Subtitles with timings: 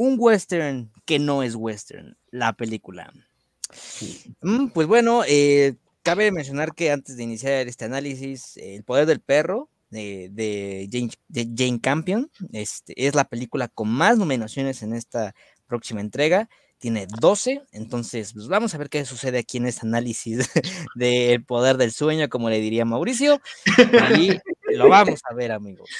[0.00, 3.12] un western que no es western, la película.
[4.40, 9.20] Mm, pues bueno, eh, cabe mencionar que antes de iniciar este análisis, El poder del
[9.20, 10.88] perro de,
[11.54, 15.34] Jane, Campion este, es la película con más nominaciones en esta
[15.66, 16.48] próxima entrega.
[16.78, 20.48] Tiene 12, entonces pues vamos a ver qué sucede aquí en este análisis
[20.94, 23.42] del poder del sueño, como le diría Mauricio.
[24.18, 24.40] Y
[24.76, 25.90] lo vamos a ver, amigos.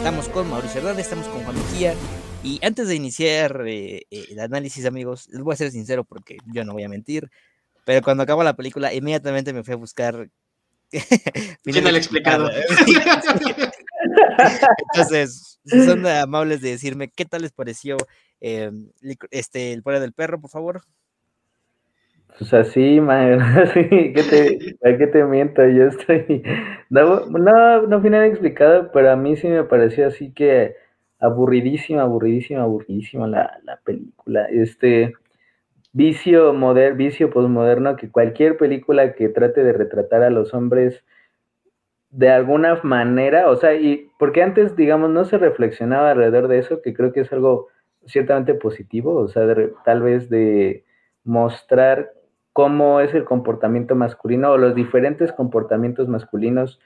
[0.00, 1.94] Estamos con Mauricio Hernández, estamos con Juan Mejía.
[2.42, 6.38] Y antes de iniciar eh, eh, el análisis, amigos, les voy a ser sincero porque
[6.46, 7.30] yo no voy a mentir.
[7.84, 10.30] Pero cuando acabó la película, inmediatamente me fui a buscar.
[11.64, 12.50] Final explicado.
[14.94, 17.98] Entonces, son amables de decirme qué tal les pareció
[18.40, 18.90] em,
[19.30, 20.82] este, el poder del perro, por favor.
[22.38, 23.38] Pues así, man,
[23.74, 25.66] ¿qué te, qué te miento?
[25.68, 26.42] Yo estoy,
[26.90, 30.74] no, no, no final explicado, pero a mí sí me pareció así que
[31.18, 34.46] aburridísima, aburridísima, aburridísima la, la película.
[34.50, 35.12] Este
[35.92, 41.04] vicio moderno, vicio postmoderno, que cualquier película que trate de retratar a los hombres
[42.10, 46.82] de alguna manera, o sea, y porque antes, digamos, no se reflexionaba alrededor de eso,
[46.82, 47.68] que creo que es algo
[48.06, 49.44] ciertamente positivo, o sea,
[49.84, 50.84] tal vez de
[51.24, 52.10] mostrar
[52.52, 56.80] cómo es el comportamiento masculino o los diferentes comportamientos masculinos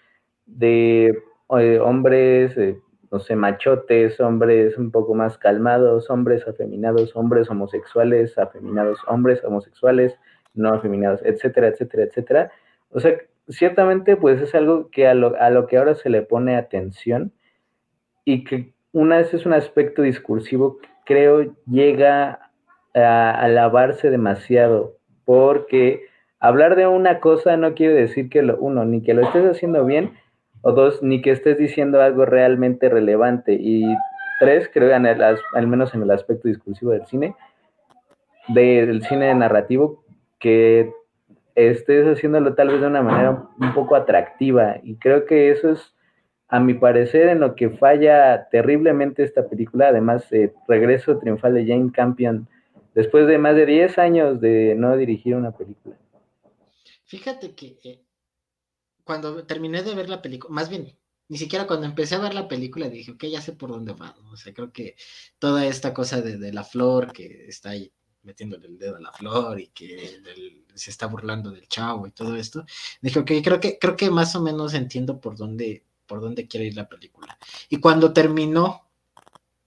[0.47, 1.23] de
[1.59, 2.79] eh, hombres, eh,
[3.11, 10.19] no sé, machotes, hombres un poco más calmados, hombres afeminados, hombres homosexuales, afeminados, hombres homosexuales,
[10.55, 12.53] no afeminados, etcétera, etcétera, etcétera.
[12.91, 13.17] O sea,
[13.49, 17.33] ciertamente pues es algo que a lo, a lo que ahora se le pone atención
[18.25, 22.51] y que una vez es un aspecto discursivo que creo llega
[22.95, 26.07] a alabarse demasiado porque
[26.41, 29.85] hablar de una cosa no quiere decir que lo, uno, ni que lo estés haciendo
[29.85, 30.13] bien,
[30.63, 33.55] o dos, ni que estés diciendo algo realmente relevante.
[33.55, 33.85] Y
[34.41, 37.35] tres, creo, en al menos en el aspecto discursivo del cine,
[38.49, 40.05] del cine narrativo,
[40.39, 40.93] que
[41.55, 44.77] estés haciéndolo tal vez de una manera un poco atractiva.
[44.83, 45.95] Y creo que eso es,
[46.49, 49.89] a mi parecer, en lo que falla terriblemente esta película.
[49.89, 52.49] Además, eh, regreso triunfal de Jane Campion
[52.95, 55.97] después de más de 10 años de no dirigir una película.
[57.05, 58.01] Fíjate que eh,
[59.05, 60.97] cuando terminé de ver la película, más bien,
[61.29, 64.17] ni siquiera cuando empecé a ver la película dije, ok, ya sé por dónde va,
[64.33, 64.97] O sea, creo que
[65.39, 69.61] toda esta cosa de, la flor que está ahí metiéndole el dedo a la flor
[69.61, 70.23] y que
[70.75, 72.65] se está burlando del chavo y todo esto,
[73.03, 76.67] dije, ok, creo que, creo que más o menos entiendo por dónde, por dónde quiere
[76.67, 77.39] ir la película.
[77.69, 78.84] Y cuando terminó,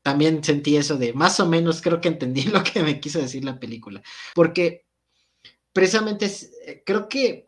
[0.07, 3.43] también sentí eso de más o menos creo que entendí lo que me quiso decir
[3.43, 4.01] la película.
[4.33, 4.85] Porque
[5.73, 6.31] precisamente
[6.65, 7.43] eh, creo que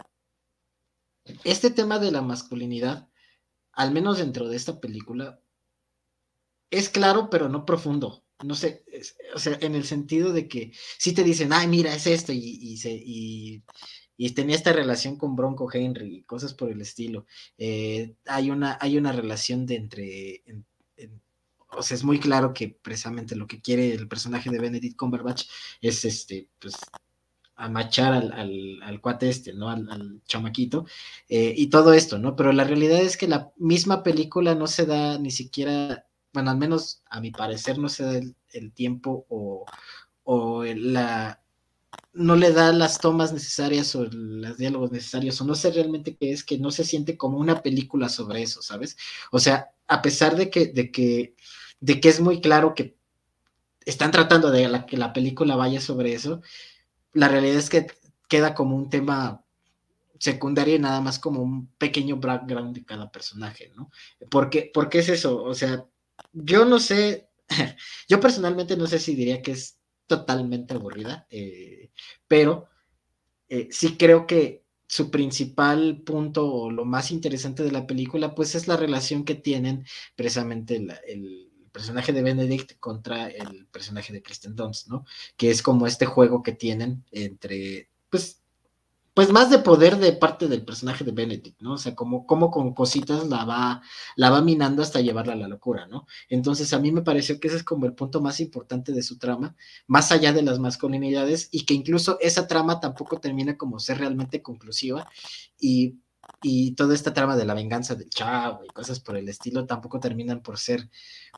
[1.46, 3.08] este tema de la masculinidad,
[3.72, 5.40] al menos dentro de esta película,
[6.70, 8.26] es claro, pero no profundo.
[8.44, 8.84] No sé,
[9.34, 12.76] o sea, en el sentido de que si te dicen, ay, mira, es esto, y,
[12.76, 13.64] se, y,
[14.36, 17.26] tenía esta relación con Bronco Henry y cosas por el estilo.
[17.58, 20.44] Eh, hay, una, hay una relación de entre,
[21.72, 25.46] o sea, es muy claro que precisamente lo que quiere el personaje de Benedict Cumberbatch
[25.82, 26.76] es este, pues,
[27.56, 29.70] amachar al, al, cuate este, ¿no?
[29.70, 30.86] Al, chamaquito,
[31.28, 32.36] eh, y todo esto, ¿no?
[32.36, 36.58] Pero la realidad es que la misma película no se da ni siquiera, bueno, al
[36.58, 38.20] menos a mi parecer no se da
[38.54, 39.66] el, tiempo o,
[40.24, 41.42] o la,
[42.14, 46.32] no le da las tomas necesarias o los diálogos necesarios, o no sé realmente qué
[46.32, 48.98] es, que no se siente como una película sobre eso, ¿sabes?
[49.32, 51.36] O sea, a pesar de que, de que,
[51.80, 52.98] de que es muy claro que
[53.86, 56.42] están tratando de que la película vaya sobre eso,
[57.14, 57.88] la realidad es que
[58.28, 59.44] queda como un tema
[60.20, 63.90] secundario y nada más como un pequeño background de cada personaje, ¿no?
[64.30, 65.86] Porque, qué es eso, o sea,
[66.34, 67.30] yo no sé,
[68.10, 71.92] yo personalmente no sé si diría que es totalmente aburrida, eh,
[72.28, 72.68] pero
[73.48, 78.56] eh, sí creo que su principal punto o lo más interesante de la película, pues
[78.56, 80.76] es la relación que tienen precisamente
[81.08, 85.06] el, personaje de Benedict contra el personaje de Kristen Dunst, ¿no?
[85.38, 88.42] Que es como este juego que tienen entre, pues,
[89.14, 91.74] pues más de poder de parte del personaje de Benedict, ¿no?
[91.74, 93.82] O sea, como, como con cositas la va,
[94.16, 96.08] la va minando hasta llevarla a la locura, ¿no?
[96.30, 99.18] Entonces a mí me pareció que ese es como el punto más importante de su
[99.18, 99.58] trama,
[99.88, 104.42] más allá de las masculinidades, y que incluso esa trama tampoco termina como ser realmente
[104.42, 105.10] conclusiva,
[105.60, 105.96] y,
[106.42, 110.00] y toda esta trama de la venganza del chavo y cosas por el estilo tampoco
[110.00, 110.90] terminan por ser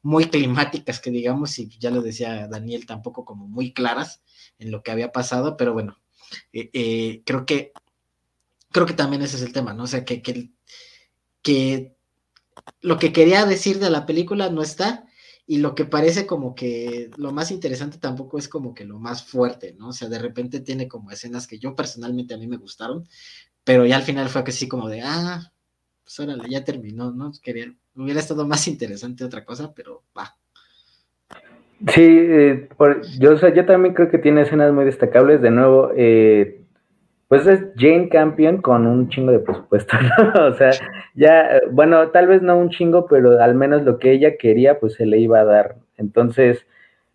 [0.03, 4.21] muy climáticas, que digamos, y ya lo decía Daniel, tampoco como muy claras
[4.59, 5.97] en lo que había pasado, pero bueno,
[6.53, 7.73] eh, eh, creo que
[8.71, 9.83] creo que también ese es el tema, ¿no?
[9.83, 11.95] O sea, que, que
[12.81, 15.05] lo que quería decir de la película no está
[15.45, 19.23] y lo que parece como que lo más interesante tampoco es como que lo más
[19.23, 19.89] fuerte, ¿no?
[19.89, 23.07] O sea, de repente tiene como escenas que yo personalmente a mí me gustaron,
[23.63, 25.51] pero ya al final fue que sí como de, ah,
[26.03, 27.31] pues órale, ya terminó, ¿no?
[27.41, 30.35] Quería, hubiera estado más interesante otra cosa, pero va.
[31.87, 32.69] Sí, eh,
[33.19, 35.41] yo, o sea, yo también creo que tiene escenas muy destacables.
[35.41, 36.61] De nuevo, eh,
[37.27, 39.97] pues es Jane Campion con un chingo de presupuesto,
[40.35, 40.47] ¿no?
[40.47, 40.71] O sea,
[41.15, 44.93] ya, bueno, tal vez no un chingo, pero al menos lo que ella quería, pues
[44.93, 45.77] se le iba a dar.
[45.97, 46.65] Entonces,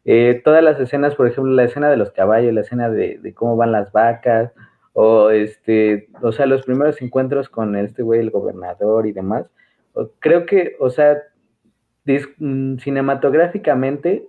[0.04, 3.56] eh, todas las escenas, por ejemplo, la escena de los caballos, la escena de, cómo
[3.56, 4.52] van las vacas,
[4.98, 9.44] o este, o sea, los primeros encuentros con este güey, el gobernador y demás,
[10.20, 11.18] creo que, o sea,
[12.38, 14.26] mm, cinematográficamente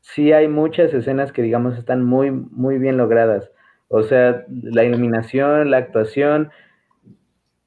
[0.00, 3.50] sí hay muchas escenas que, digamos, están muy, muy bien logradas.
[3.88, 6.50] O sea, la iluminación, la actuación,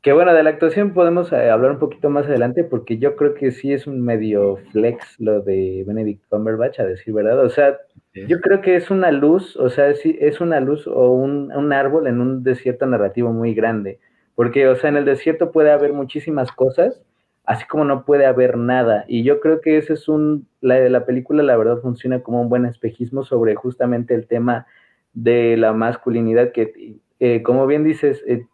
[0.02, 3.36] que bueno, de la actuación podemos eh, hablar un poquito más adelante porque yo creo
[3.36, 7.40] que sí es un medio flex lo de Benedict Cumberbatch, a decir verdad.
[7.40, 7.78] O sea,
[8.14, 11.74] yo creo que es una luz, o sea, sí, es una luz o un, un,
[11.74, 14.00] árbol en un desierto narrativo muy grande.
[14.36, 17.02] Porque, o sea, en el desierto puede haber muchísimas cosas,
[17.46, 19.06] así como no puede haber nada.
[19.08, 22.50] Y yo creo que ese es un, la, la película la verdad funciona como un
[22.50, 24.68] buen espejismo sobre justamente el tema
[25.14, 28.46] de la masculinidad que, eh, como bien dices, eh,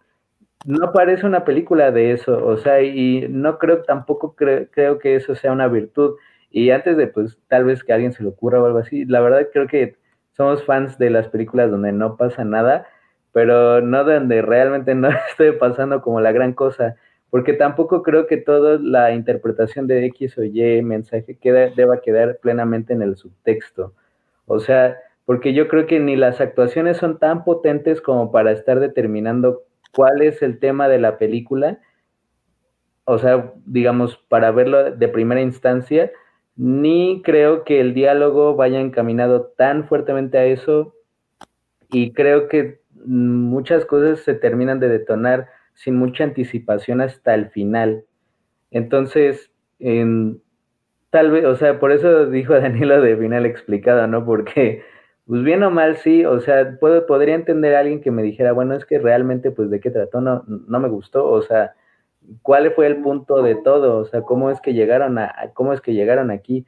[0.66, 5.36] no parece una película de eso, o sea, y no creo, tampoco creo que eso
[5.36, 6.16] sea una virtud.
[6.50, 9.22] Y antes de, pues, tal vez que alguien se le ocurra o algo así, la
[9.22, 9.98] verdad creo que
[10.32, 12.88] somos fans de las películas donde no pasa nada,
[13.32, 16.96] pero no donde realmente no esté pasando como la gran cosa
[17.30, 22.40] porque tampoco creo que toda la interpretación de X o Y mensaje queda, deba quedar
[22.42, 23.94] plenamente en el subtexto.
[24.46, 28.80] O sea, porque yo creo que ni las actuaciones son tan potentes como para estar
[28.80, 31.80] determinando cuál es el tema de la película,
[33.04, 36.12] o sea, digamos, para verlo de primera instancia,
[36.58, 40.96] ni creo que el diálogo vaya encaminado tan fuertemente a eso,
[41.90, 48.04] y creo que muchas cosas se terminan de detonar sin mucha anticipación hasta el final.
[48.72, 49.52] Entonces,
[51.10, 54.26] tal vez, o sea, por eso dijo Danilo de final explicado, ¿no?
[54.26, 54.84] Porque,
[55.28, 58.52] pues bien o mal, sí, o sea, puedo, podría entender a alguien que me dijera,
[58.52, 60.22] bueno, es que realmente, pues, ¿de qué trató?
[60.22, 61.76] No, no me gustó, o sea,
[62.42, 63.98] ¿cuál fue el punto de todo?
[64.00, 66.66] O sea, ¿cómo es que llegaron a, cómo es que llegaron aquí?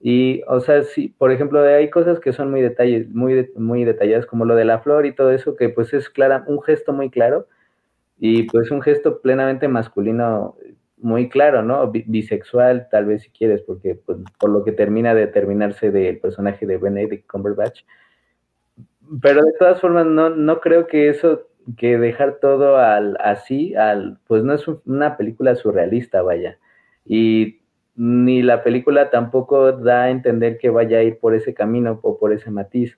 [0.00, 4.26] Y, o sea, sí, por ejemplo, hay cosas que son muy detalles, muy, muy detalladas,
[4.26, 7.10] como lo de la flor y todo eso, que pues es clara, un gesto muy
[7.10, 7.48] claro,
[8.18, 10.56] y pues un gesto plenamente masculino
[11.00, 11.90] muy claro, ¿no?
[11.90, 16.66] Bisexual, tal vez si quieres, porque pues, por lo que termina de terminarse del personaje
[16.66, 17.82] de Benedict Cumberbatch.
[19.22, 24.18] Pero de todas formas, no, no creo que eso, que dejar todo al, así, al,
[24.26, 26.58] pues no es una película surrealista, vaya.
[27.04, 27.60] Y
[27.96, 32.18] ni la película tampoco da a entender que vaya a ir por ese camino o
[32.18, 32.96] por ese matiz.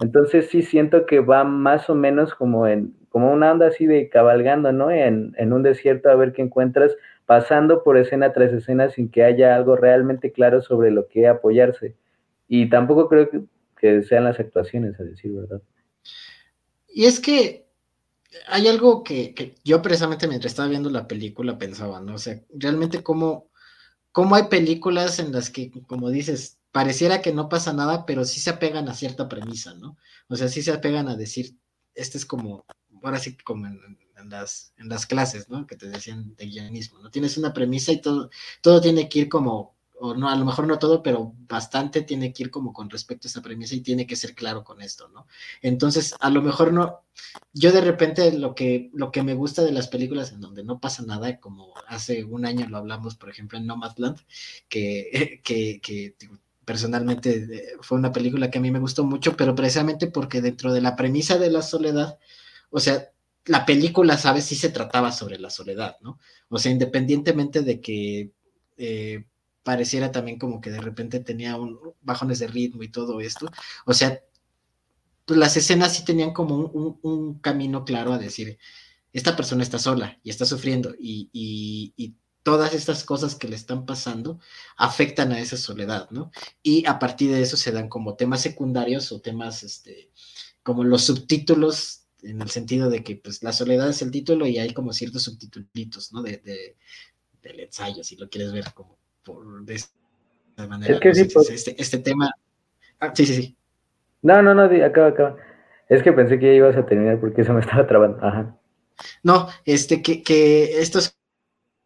[0.00, 4.08] Entonces sí siento que va más o menos como en, como una onda así de
[4.08, 4.90] cabalgando, ¿no?
[4.90, 9.24] En, en, un desierto a ver qué encuentras, pasando por escena tras escena sin que
[9.24, 11.94] haya algo realmente claro sobre lo que apoyarse.
[12.48, 13.42] Y tampoco creo que,
[13.76, 15.60] que sean las actuaciones, a decir verdad.
[16.88, 17.67] Y es que
[18.46, 22.14] hay algo que, yo precisamente mientras estaba viendo la película pensaba, ¿no?
[22.14, 23.50] O sea, realmente cómo,
[24.12, 28.40] cómo hay películas en las que, como dices, pareciera que no pasa nada, pero sí
[28.40, 29.96] se apegan a cierta premisa, ¿no?
[30.28, 31.56] O sea, sí se apegan a decir,
[31.94, 32.64] este es como
[33.02, 33.80] ahora sí como en,
[34.28, 35.66] las, en las clases, ¿no?
[35.66, 37.10] Que te decían de guionismo, ¿no?
[37.10, 38.30] Tienes una premisa y todo,
[38.62, 42.32] todo tiene que ir como, o no, a lo mejor no todo, pero bastante tiene
[42.32, 45.08] que ir como con respecto a esa premisa y tiene que ser claro con esto,
[45.08, 45.26] ¿no?
[45.62, 47.00] Entonces, a lo mejor no,
[47.52, 50.78] yo de repente lo que, lo que me gusta de las películas en donde no
[50.78, 54.18] pasa nada, como hace un año lo hablamos, por ejemplo, en Nomadland,
[54.68, 56.14] que, que, que
[56.64, 60.72] personalmente eh, fue una película que a mí me gustó mucho, pero precisamente porque dentro
[60.72, 62.18] de la premisa de la soledad,
[62.70, 63.10] o sea,
[63.46, 64.44] la película, ¿sabes?
[64.44, 66.18] Sí se trataba sobre la soledad, ¿no?
[66.50, 68.32] O sea, independientemente de que
[68.76, 69.24] eh,
[69.68, 73.50] pareciera también como que de repente tenía un, bajones de ritmo y todo esto,
[73.84, 74.18] o sea,
[75.26, 78.58] pues las escenas sí tenían como un, camino claro a decir,
[79.12, 83.56] esta persona está sola y está sufriendo y, y, y todas estas cosas que le
[83.56, 84.40] están pasando
[84.78, 86.30] afectan a esa soledad, ¿no?
[86.62, 90.10] Y a partir de eso se dan como temas secundarios o temas, este,
[90.62, 94.56] como los subtítulos en el sentido de que pues la soledad es el título y
[94.56, 96.22] hay como ciertos subtitulitos, ¿no?
[96.22, 96.78] De, de,
[97.42, 98.97] del ensayo, si lo quieres ver como
[99.28, 100.94] por de esta manera.
[100.94, 102.30] Es que sí, pues, este, este, tema.
[103.00, 103.56] Ah, sí, sí, sí.
[104.22, 105.36] No, no, no, acaba, acaba.
[105.88, 108.18] Es que pensé que ya ibas a terminar porque eso me estaba trabando.
[108.24, 108.58] Ajá.
[109.22, 111.14] No, este, que, que estos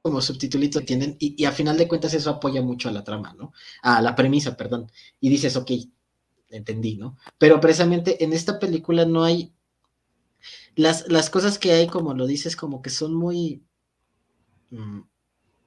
[0.01, 3.35] como subtitulito tienen, y, y, a final de cuentas eso apoya mucho a la trama,
[3.39, 3.53] ¿no?
[3.83, 4.91] A la premisa, perdón.
[5.21, 5.71] Y dices, ok,
[6.53, 7.17] entendí, ¿no?
[7.39, 9.53] Pero precisamente en esta película no hay.
[10.75, 13.63] Las, las cosas que hay, como lo dices, como que son muy.
[14.71, 15.01] Mm,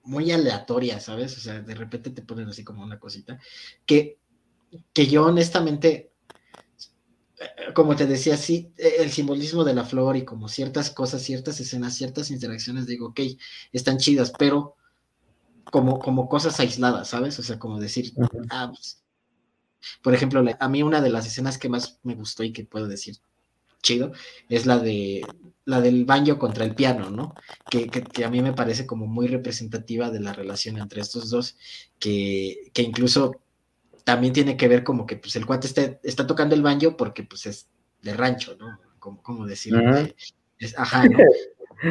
[0.05, 1.37] muy aleatorias, ¿sabes?
[1.37, 3.39] O sea, de repente te ponen así como una cosita.
[3.85, 4.19] Que,
[4.93, 6.11] que yo honestamente
[7.73, 11.59] como te decía, sí, e, el simbolismo de la flor y como ciertas cosas, ciertas
[11.59, 13.19] escenas, ciertas interacciones, digo, ok,
[13.71, 14.75] están chidas, pero
[15.71, 17.37] como, como cosas aisladas, ¿sabes?
[17.39, 18.13] O sea, como decir,
[18.49, 19.03] ah, pues,
[20.01, 22.87] por ejemplo, a mí una de las escenas que más me gustó y que puedo
[22.87, 23.17] decir
[23.85, 24.11] chido
[24.49, 25.21] es la de
[25.63, 27.33] la del baño contra el piano, ¿no?
[27.69, 31.57] Que, que, a mí me parece como muy representativa de la relación entre estos dos,
[31.97, 33.41] que, que incluso
[34.03, 37.23] también tiene que ver como que pues el cuate está, está tocando el banjo porque
[37.23, 37.67] pues es
[38.03, 38.79] de rancho, ¿no?
[38.99, 39.81] Como, como decirlo.
[40.77, 41.17] ajá, ¿no?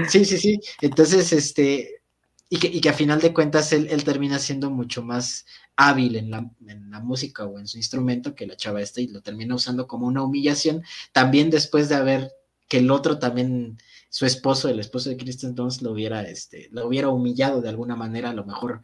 [0.09, 0.61] Sí, sí, sí.
[0.81, 2.04] Entonces, este,
[2.49, 5.47] y que, y que a final de cuentas él, él termina siendo mucho más
[5.77, 9.09] hábil en la, en la, música o en su instrumento que la chava esta y
[9.09, 10.83] lo termina usando como una humillación,
[11.13, 12.33] también después de haber
[12.69, 16.87] que el otro también, su esposo, el esposo de Kristen Dunst, lo hubiera, este, lo
[16.87, 18.83] hubiera humillado de alguna manera, a lo mejor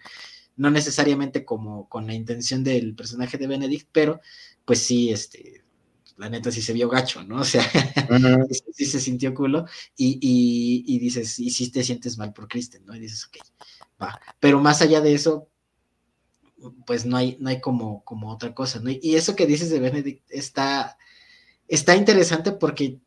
[0.57, 4.21] no necesariamente como con la intención del personaje de Benedict, pero
[4.65, 5.63] pues sí, este,
[6.21, 7.41] la neta sí se vio gacho, ¿no?
[7.41, 7.63] O sea,
[8.75, 9.65] sí, se sintió culo
[9.97, 10.19] y,
[10.87, 12.95] y, dices, y sí te sientes mal por Kristen, ¿no?
[12.95, 13.39] Y dices, ok,
[14.01, 14.21] va.
[14.39, 15.49] Pero más allá de eso,
[16.85, 18.91] pues no hay, no hay como, como otra cosa, ¿no?
[18.91, 20.99] Y eso que dices de Benedict está,
[21.69, 23.01] está interesante porque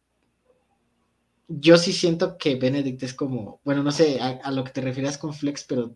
[1.47, 4.81] yo sí siento que Benedict es como, bueno, no sé a, a lo que te
[4.81, 5.95] refieras con Flex, pero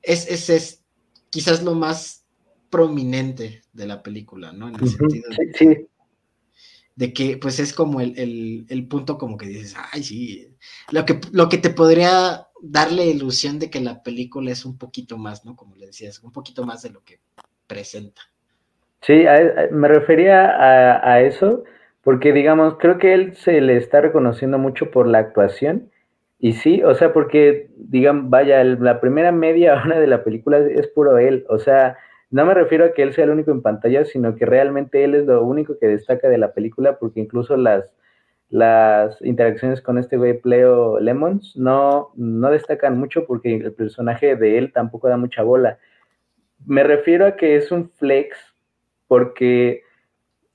[0.00, 0.80] es, es,
[1.30, 2.24] quizás lo más
[2.70, 4.68] prominente de la película, ¿no?
[4.68, 5.88] En el sentido de,
[7.12, 10.54] que pues es como el, punto como que dices, ay, sí,
[10.90, 15.18] lo que, lo que te podría darle ilusión de que la película es un poquito
[15.18, 15.56] más, ¿no?
[15.56, 17.20] Como le decías, un poquito más de lo que
[17.66, 18.22] presenta.
[19.02, 19.24] Sí,
[19.70, 21.64] me refería a, a, eso,
[22.02, 25.90] porque digamos, creo que él se le está reconociendo mucho por la actuación
[26.44, 30.88] y sí, o sea, porque, digan, vaya, la primera media hora de la película es
[30.88, 31.96] puro él, o sea,
[32.34, 35.14] no me refiero a que él sea el único en pantalla, sino que realmente él
[35.14, 37.94] es lo único que destaca de la película, porque incluso las,
[38.48, 44.58] las interacciones con este güey Pleo Lemons no, no destacan mucho porque el personaje de
[44.58, 45.78] él tampoco da mucha bola.
[46.66, 48.36] Me refiero a que es un flex
[49.06, 49.84] porque,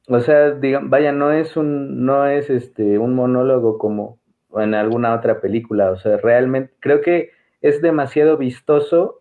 [0.10, 4.20] o sea, digan, vaya, no es un, no es este, un monólogo como,
[4.58, 5.92] en alguna otra película.
[5.92, 7.32] O sea, realmente creo que
[7.62, 9.19] es demasiado vistoso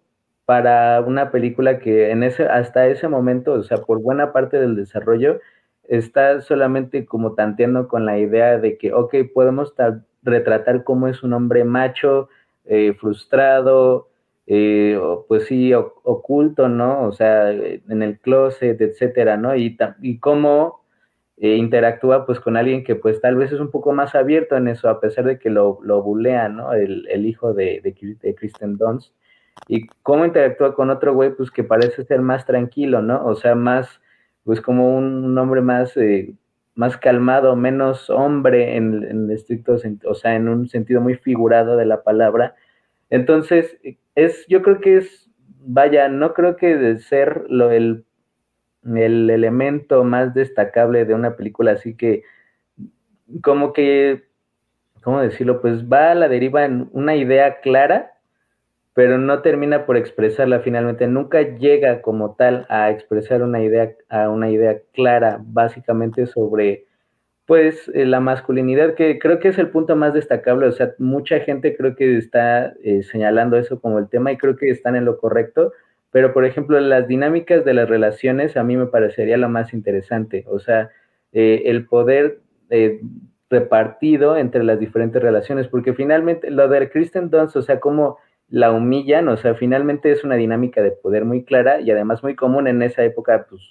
[0.49, 4.77] para una película que en ese, hasta ese momento, o sea, por buena parte del
[4.77, 5.41] desarrollo,
[5.85, 9.75] está solamente como tanteando con la idea de que, ok, podemos
[10.23, 12.31] retratar cómo es un hombre macho,
[12.65, 14.09] eh, frustrado,
[14.47, 17.03] eh, pues sí, oculto, ¿no?
[17.03, 19.55] O sea, en el closet, etcétera, ¿no?
[19.55, 20.83] Y, y cómo
[21.37, 24.69] eh, interactúa pues con alguien que pues tal vez es un poco más abierto en
[24.69, 26.73] eso, a pesar de que lo, lo bulea, ¿no?
[26.73, 29.13] El, hijo de, de, Kristen Dunst.
[29.67, 33.25] Y cómo interactúa con otro güey pues que parece ser más tranquilo, ¿no?
[33.27, 34.01] O sea, más,
[34.45, 36.35] pues como un hombre más, eh,
[36.75, 41.87] más calmado, menos hombre en, en estricto, o sea, en un sentido muy figurado de
[41.87, 42.55] la palabra.
[43.11, 43.79] Entonces,
[44.15, 48.05] es, yo creo que es, vaya, no creo que de ser lo, el
[48.97, 52.23] el elemento más destacable de una película, así que
[53.43, 54.25] como que,
[55.03, 55.61] ¿cómo decirlo?
[55.61, 58.13] Pues va a la deriva en una idea clara,
[58.99, 64.29] pero no termina por expresarla finalmente, nunca llega como tal a expresar una idea, a
[64.29, 66.85] una idea clara, básicamente sobre
[67.47, 71.39] pues eh, la masculinidad, que creo que es el punto más destacable, o sea, mucha
[71.39, 75.05] gente creo que está eh, señalando eso como el tema y creo que están en
[75.05, 75.73] lo correcto,
[76.11, 80.45] pero, por ejemplo, las dinámicas de las relaciones a mí me parecería lo más interesante.
[80.49, 80.91] O sea,
[81.33, 82.41] eh, el poder
[83.49, 88.19] repartido entre las diferentes relaciones, porque finalmente lo de Kristen Dunst, o sea, cómo
[88.51, 92.35] la humillan, o sea, finalmente es una dinámica de poder muy clara y además muy
[92.35, 93.63] común en esa época, pues,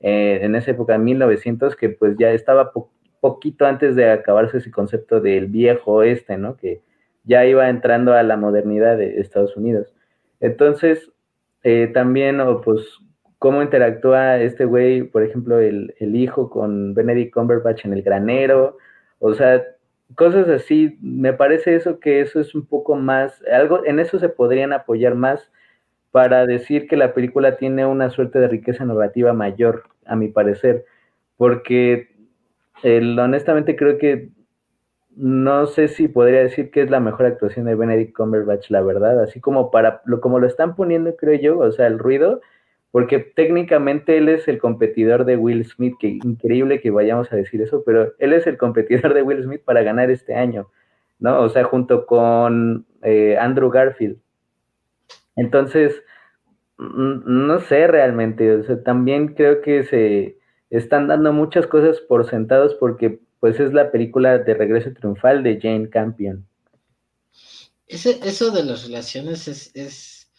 [0.00, 2.72] eh, en esa época de 1900, que pues ya estaba
[3.20, 6.56] poquito antes de acabarse ese concepto del viejo este, ¿no?
[6.56, 6.82] Que
[7.24, 9.94] ya iba entrando a la modernidad de Estados Unidos.
[10.40, 11.12] Entonces,
[11.62, 12.98] eh, también, o pues,
[13.38, 18.78] cómo interactúa este güey, por ejemplo, el, hijo con Benedict Cumberbatch en el granero,
[19.20, 19.62] o sea,
[20.16, 24.28] cosas así, me parece eso que eso es un poco más, algo, en eso se
[24.28, 25.50] podrían apoyar más
[26.10, 30.84] para decir que la película tiene una suerte de riqueza narrativa mayor, a mi parecer,
[31.36, 32.10] porque
[32.84, 34.30] honestamente creo que
[35.14, 39.22] no sé si podría decir que es la mejor actuación de Benedict Cumberbatch, la verdad,
[39.22, 42.40] así como para lo como lo están poniendo, creo yo, o sea, el ruido,
[42.92, 47.62] porque técnicamente él es el competidor de Will Smith, que increíble que vayamos a decir
[47.62, 50.70] eso, pero él es el competidor de Will Smith para ganar este año,
[51.18, 51.40] ¿no?
[51.40, 54.18] O sea, junto con eh, Andrew Garfield.
[55.36, 56.02] Entonces,
[56.78, 60.36] no sé realmente, o sea, también creo que se
[60.68, 65.58] están dando muchas cosas por sentados porque pues es la película de regreso triunfal de
[65.60, 66.46] Jane Campion.
[67.86, 70.30] Eso de las relaciones es, es,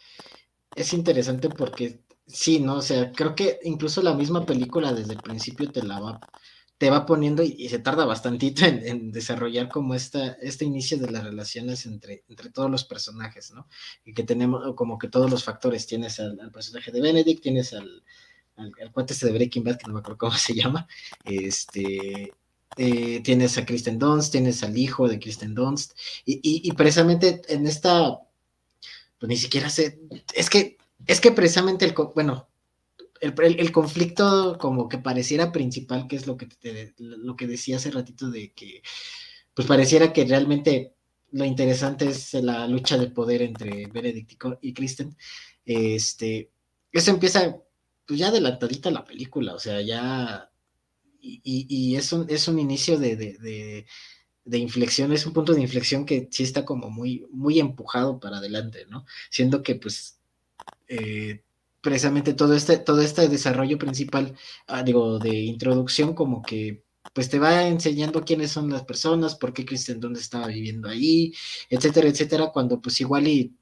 [0.75, 2.75] es interesante porque sí, ¿no?
[2.77, 6.19] O sea, creo que incluso la misma película desde el principio te la va,
[6.77, 11.23] te va poniendo y, se tarda bastantito en, desarrollar como esta, este inicio de las
[11.23, 13.67] relaciones entre, entre todos los personajes, ¿no?
[14.03, 18.03] Y que tenemos como que todos los factores, tienes al, personaje de Benedict, tienes al,
[18.57, 20.87] al, cuate este de Breaking Bad, que no me acuerdo cómo se llama,
[21.23, 22.33] este,
[22.77, 25.93] eh, tienes a Kristen Dunst, tienes al hijo de Kristen Dunst,
[26.25, 28.19] y, precisamente en esta,
[29.19, 29.99] pues ni siquiera sé,
[30.33, 30.77] es que,
[31.07, 32.49] es que precisamente el, bueno,
[33.21, 36.47] el, conflicto como que pareciera principal, que es lo que,
[36.97, 38.81] lo que decía hace ratito de que,
[39.53, 40.95] pues pareciera que realmente
[41.31, 45.15] lo interesante es la lucha de poder entre Benedict y Kristen,
[45.65, 46.51] este,
[46.91, 47.57] eso empieza
[48.05, 50.49] pues ya adelantadita la película, o sea, ya
[51.23, 53.85] y, es, un, es un inicio de,
[54.51, 58.85] inflexión, es un punto de inflexión que sí está como muy, muy empujado para adelante,
[58.89, 59.05] ¿no?
[59.29, 60.19] Siendo que pues
[60.93, 61.43] eh,
[61.81, 64.35] precisamente todo este, todo este desarrollo principal,
[64.67, 66.83] ah, digo, de introducción como que
[67.13, 71.33] pues te va enseñando quiénes son las personas, por qué Kristen dónde estaba viviendo ahí,
[71.69, 73.55] etcétera, etcétera, cuando pues igual y,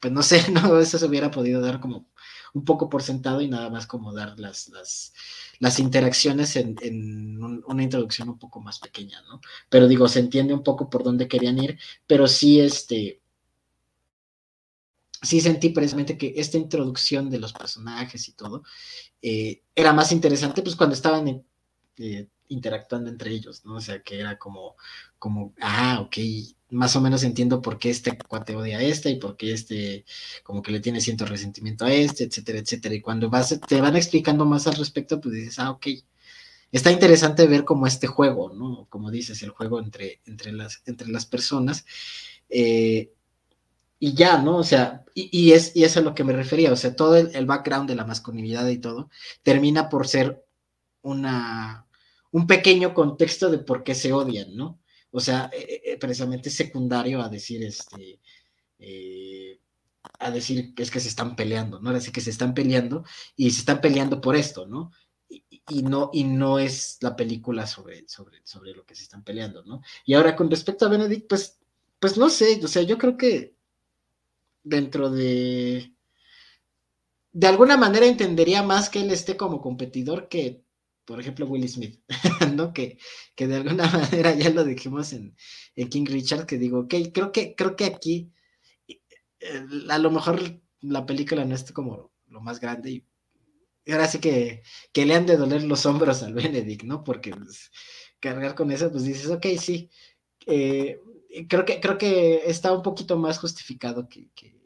[0.00, 2.08] pues no sé, no, eso se hubiera podido dar como
[2.54, 5.14] un poco por sentado y nada más como dar las, las,
[5.58, 9.40] las interacciones en, una introducción un poco más pequeña, ¿no?
[9.70, 13.21] Pero digo, se entiende un poco por dónde querían ir, pero sí, este,
[15.22, 18.64] sí sentí precisamente que esta introducción de los personajes y todo
[19.22, 21.44] eh, era más interesante pues cuando estaban
[21.98, 23.76] eh, interactuando entre ellos, ¿no?
[23.76, 24.76] O sea, que era como,
[25.18, 26.16] como, ah, ok,
[26.70, 30.04] más o menos entiendo por qué este cuate odia a este y por qué este
[30.42, 32.94] como que le tiene cierto resentimiento a este, etcétera, etcétera.
[32.94, 35.86] Y cuando vas, te van explicando más al respecto, pues dices, ah, ok.
[36.72, 38.86] Está interesante ver como este juego, ¿no?
[38.88, 41.84] Como dices, el juego entre, entre, las, entre las personas.
[42.48, 43.12] Eh,
[44.04, 44.56] y ya, ¿no?
[44.56, 47.46] O sea, y, es, y es a lo que me refería, o sea, todo el,
[47.46, 49.10] background de la masculinidad y todo
[49.44, 50.44] termina por ser
[51.02, 51.86] una,
[52.32, 54.80] un pequeño contexto de por qué se odian, ¿no?
[55.12, 58.18] O sea, eh, eh, precisamente secundario a decir, este,
[58.80, 59.60] eh,
[60.18, 61.90] a decir que es que se están peleando, ¿no?
[61.90, 63.04] Así que se están peleando
[63.36, 64.90] y se están peleando por esto, ¿no?
[65.28, 69.62] Y, no, y no es la película sobre, sobre, sobre lo que se están peleando,
[69.64, 69.80] ¿no?
[70.04, 71.60] Y ahora con respecto a Benedict, pues,
[72.00, 73.61] pues no sé, o sea, yo creo que
[74.62, 75.94] dentro de,
[77.32, 80.62] de alguna manera entendería más que él esté como competidor que
[81.04, 82.00] por ejemplo, Will Smith,
[82.54, 82.72] ¿no?
[82.72, 82.98] Que,
[83.34, 85.36] que de alguna manera ya lo dijimos en,
[85.90, 88.32] King Richard, que digo, ok, creo que, creo que aquí
[88.88, 88.98] eh,
[89.88, 92.90] a lo mejor la película no es como lo más grande
[93.84, 97.02] y ahora sí que, que le han de doler los hombros al Benedict, ¿no?
[97.02, 97.70] Porque pues,
[98.20, 99.90] cargar con eso, pues dices, ok, sí,
[100.46, 101.00] eh,
[101.48, 104.60] creo, que, creo que está un poquito más justificado que, que,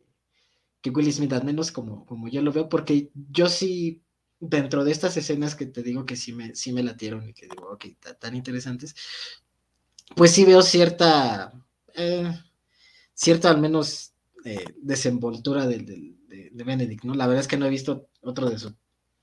[0.81, 4.03] que Will Smith, al menos como, como yo lo veo, porque yo sí
[4.39, 7.49] dentro de estas escenas que te digo que sí me, sí me latieron y que
[7.49, 7.87] digo, ok,
[8.19, 8.95] tan interesantes,
[10.15, 11.53] pues sí veo cierta,
[11.95, 12.33] eh,
[13.15, 14.13] cierta al menos
[14.45, 17.15] eh, desenvoltura de, de, Benedict, ¿no?
[17.15, 18.75] La verdad es que no he visto otro de su,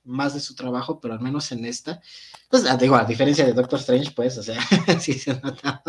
[0.06, 2.02] más de su trabajo, pero al menos en esta,
[2.50, 4.60] pues ah, digo, a diferencia de Doctor Strange, pues, o sea,
[5.00, 5.82] sí se nota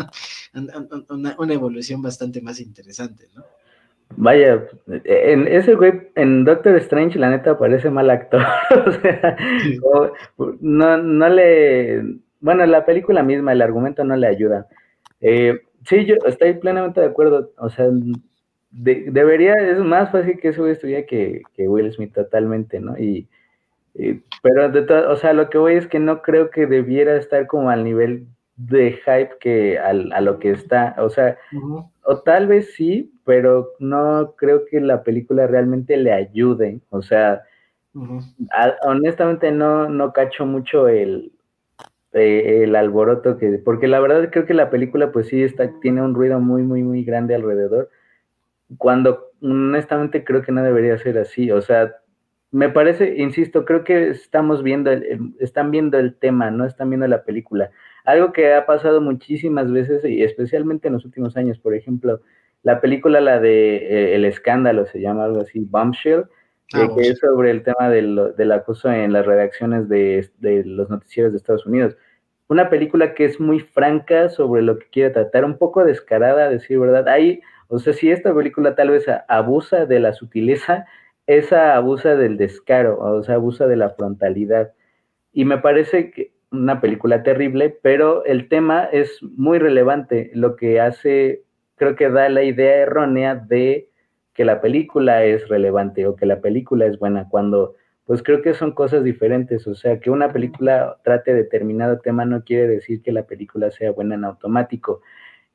[1.09, 3.43] una, una evolución bastante más interesante, ¿no?
[4.17, 4.63] Vaya,
[5.03, 8.41] en ese güey, en Doctor Strange, la neta parece mal actor.
[8.85, 9.35] o sea,
[10.61, 12.19] no, no le.
[12.39, 14.67] Bueno, la película misma, el argumento no le ayuda.
[15.21, 17.51] Eh, sí, yo estoy plenamente de acuerdo.
[17.57, 17.87] O sea,
[18.71, 22.97] debería, es más fácil que ese güey estuviera que, que Will Smith totalmente, ¿no?
[22.97, 23.27] Y,
[24.41, 27.69] pero, de o sea, lo que voy es que no creo que debiera estar como
[27.69, 28.27] al nivel
[28.57, 30.95] de hype que al, a lo que está.
[30.97, 31.37] O sea,
[32.03, 36.81] o tal vez sí, pero no creo que la película realmente le ayude.
[36.89, 37.43] O sea,
[38.83, 41.31] honestamente no, no cacho mucho el,
[42.13, 46.01] eh, el alboroto que, porque la verdad creo que la película pues sí está, tiene
[46.01, 47.89] un ruido muy, muy, muy grande alrededor,
[48.77, 51.51] cuando honestamente creo que no debería ser así.
[51.51, 51.95] O sea,
[52.55, 54.89] me parece, insisto, creo que estamos viendo,
[55.41, 57.69] están viendo el tema, no están viendo la película.
[58.05, 62.21] algo que ha pasado muchísimas veces y especialmente en los últimos años, por ejemplo,
[62.63, 67.09] la película, la de eh, El Escándalo, se llama algo así, Bombshell, eh, ah, que
[67.09, 71.37] es sobre el tema del, del, acoso en las redacciones de, de los noticieros de
[71.39, 71.97] Estados Unidos.
[72.47, 76.49] Una película que es muy franca sobre lo que quiere tratar, un poco descarada, a
[76.49, 77.09] decir verdad.
[77.09, 80.85] Ahí, o sea, si esta película tal vez abusa de la sutileza,
[81.27, 84.73] esa abusa del descaro, o sea, abusa de la frontalidad.
[85.33, 90.31] Y me parece que una película terrible, pero el tema es muy relevante.
[90.33, 91.43] Lo que hace
[91.75, 93.89] creo que da la idea errónea de
[94.33, 98.53] que la película es relevante o que la película es buena, cuando pues creo que
[98.53, 103.11] son cosas diferentes, o sea, que una película trate determinado tema no quiere decir que
[103.11, 105.01] la película sea buena en automático.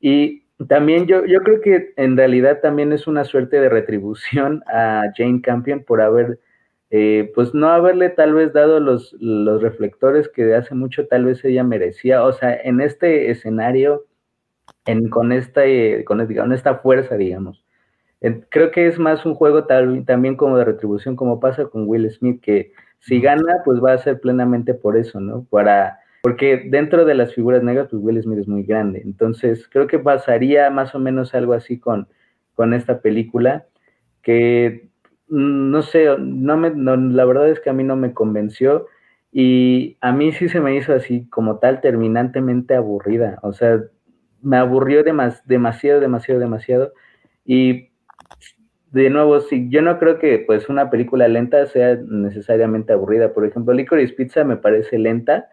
[0.01, 5.03] Y también yo, yo creo que en realidad también es una suerte de retribución a
[5.15, 6.39] Jane Campion por haber,
[6.89, 11.25] eh, pues no haberle tal vez dado los, los reflectores que de hace mucho tal
[11.25, 14.05] vez ella merecía, o sea, en este escenario
[15.09, 16.21] con, esta, eh, con,
[16.51, 17.63] esta fuerza, digamos.
[18.49, 22.09] creo que es más un juego tal, también como de retribución, como pasa con Will
[22.11, 25.45] Smith, que si gana, pues va a ser plenamente por eso, ¿no?
[25.49, 29.01] Para, porque dentro de las figuras negras, pues Will Smith es muy grande.
[29.03, 32.07] Entonces, creo que pasaría más o menos algo así con,
[32.53, 33.65] con esta película,
[34.21, 34.89] que
[35.29, 38.87] mm, no sé, no me, la verdad es que a mí no me convenció
[39.31, 43.39] y a mí sí se me hizo así como tal terminantemente aburrida.
[43.41, 43.81] O sea,
[44.41, 46.93] me aburrió demasiado, demasiado, demasiado.
[47.45, 47.89] Y
[48.91, 53.33] de nuevo, sí, yo no creo que pues una película lenta sea necesariamente aburrida.
[53.33, 55.49] Por ejemplo, Licorice Pizza me parece lenta,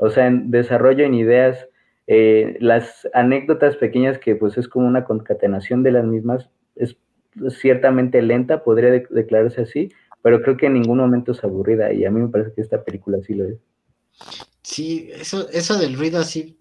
[0.00, 1.66] o sea, en desarrollo, en ideas,
[2.06, 6.96] eh, las anécdotas pequeñas que pues es como una concatenación de las mismas, es
[7.60, 12.10] ciertamente lenta, podría declararse así, pero creo que en ningún momento es aburrida y a
[12.10, 13.58] mí me parece que esta película sí lo es.
[14.62, 16.58] Sí, eso, eso del ruido así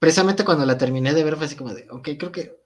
[0.00, 2.58] precisamente cuando la terminé de ver fue así como de, ok, creo que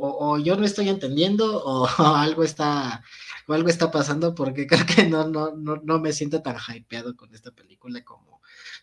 [0.00, 3.04] o, yo no estoy entendiendo o, algo está
[3.46, 7.14] o algo está pasando porque creo que no, no, no, no me siento tan hypeado
[7.14, 8.27] con esta película como,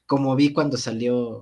[0.05, 1.41] como vi cuando salió.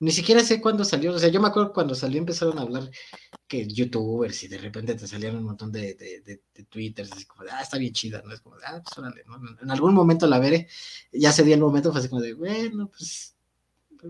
[0.00, 2.90] Ni siquiera sé cuándo salió, o sea, yo me acuerdo cuando salió empezaron a hablar
[3.46, 7.44] que youtubers y de repente te salieron un montón de, de, de, twitters, así como
[7.44, 8.32] de, ah, está bien chida, ¿no?
[8.32, 9.22] Es como de, ah, pues órale.
[9.62, 10.66] En algún momento la veré,
[11.12, 13.32] ya se dio el momento, fue así como de, bueno, pues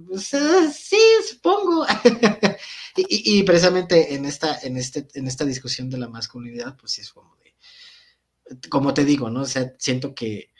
[0.06, 0.28] pues,
[0.74, 1.84] sí, supongo.
[2.96, 7.12] y, precisamente en esta, en, este, en esta discusión de la masculinidad, pues sí es
[7.12, 9.42] como de, como te digo, ¿no?
[9.42, 10.50] O sea, siento que,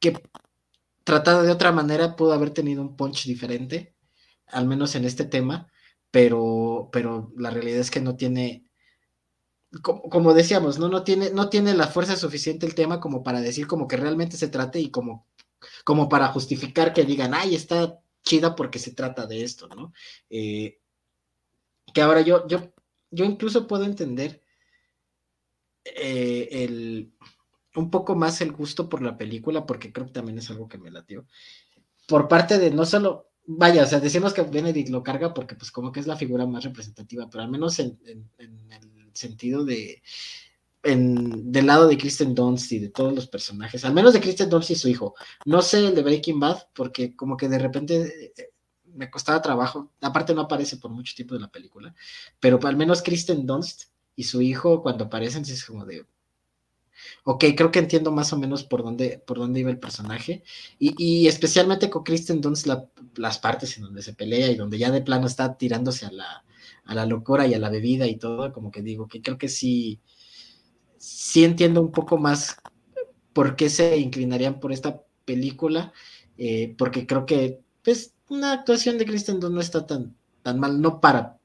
[0.00, 0.20] que
[1.10, 3.96] tratada de otra manera pudo haber tenido un punch diferente,
[4.46, 5.66] al menos en este tema,
[6.12, 8.64] pero, pero la realidad es que no tiene,
[9.82, 10.88] como, decíamos, ¿no?
[10.88, 14.36] No tiene, no tiene la fuerza suficiente el tema como para decir como que realmente
[14.36, 15.26] se trate y como,
[15.82, 19.92] como para justificar que digan, ay, está chida porque se trata de esto, ¿no?
[20.28, 20.78] Eh,
[21.92, 22.72] que ahora yo, yo,
[23.10, 24.44] yo incluso puedo entender
[25.84, 27.12] eh, el,
[27.76, 30.78] un poco más el gusto por la película, porque creo que también es algo que
[30.78, 31.26] me latió.
[32.08, 35.70] Por parte de no solo, vaya, o sea, decimos que Benedict lo carga porque pues
[35.70, 37.98] como que es la figura más representativa, pero al menos en
[38.38, 40.02] el sentido de,
[40.82, 44.48] en, del lado de Kristen Dunst y de todos los personajes, al menos de Kristen
[44.48, 45.14] Dunst y su hijo.
[45.44, 48.50] No sé el de Breaking Bad, porque como que de repente eh,
[48.94, 51.94] me costaba trabajo, aparte no aparece por mucho tiempo de la película,
[52.38, 53.84] pero al menos Kristen Dunst
[54.16, 56.06] y su hijo cuando aparecen es como de,
[57.24, 60.42] ok, creo que entiendo más o menos por dónde, por dónde iba el personaje,
[60.78, 62.66] y, especialmente con Kristen Dunst
[63.16, 66.44] las partes en donde se pelea y donde ya de plano está tirándose a la,
[66.84, 69.48] a la locura y a la bebida y todo, como que digo que creo que
[69.48, 70.00] sí,
[70.98, 72.56] sí entiendo un poco más
[73.32, 75.92] por qué se inclinarían por esta película,
[76.36, 80.80] eh, porque creo que pues, una actuación de Kristen Dunst no está tan, tan mal,
[80.80, 81.38] no para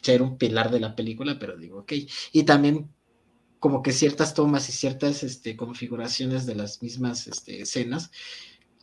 [0.00, 1.92] ser un pilar de la película, pero digo, ok,
[2.32, 2.90] y también
[3.58, 8.10] como que ciertas tomas y ciertas este, configuraciones de las mismas este, escenas,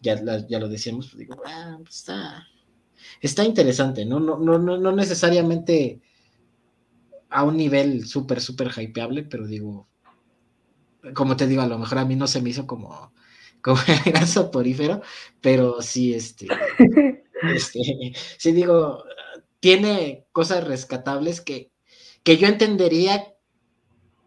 [0.02, 2.48] ya, ya lo decíamos, pues digo, ah, pues está,
[3.22, 4.20] está interesante, ¿no?
[4.20, 6.02] No, no, no, no necesariamente
[7.30, 9.88] a un nivel súper, súper hypeable, pero digo,
[11.14, 13.14] como te digo, a lo mejor a mí no se me hizo como,
[13.62, 15.02] como gran soporífero,
[15.42, 16.48] pero sí, este,
[17.56, 19.04] este, sí digo,
[19.60, 21.72] tiene cosas rescatables que,
[22.24, 23.35] que yo entendería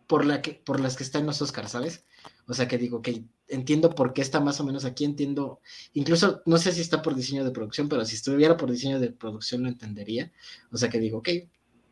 [0.09, 2.05] por, la que, por las que está en los Oscars, ¿sabes?
[2.49, 5.61] O sea, que digo que entiendo por qué está más o menos aquí, entiendo,
[5.93, 9.13] incluso no sé si está por diseño de producción, pero si estuviera por diseño de
[9.13, 10.33] producción lo entendería.
[10.73, 11.29] O sea, que digo, ok,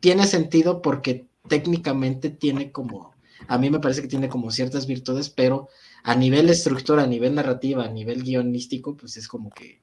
[0.01, 3.15] tiene sentido porque técnicamente tiene como
[3.47, 5.69] a mí me parece que tiene como ciertas virtudes, pero
[6.03, 9.81] a nivel estructura, a nivel narrativa, a nivel guionístico, pues es como que